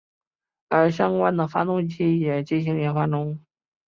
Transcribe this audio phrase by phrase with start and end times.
[0.67, 3.39] 而相关的发动机也进行研发中。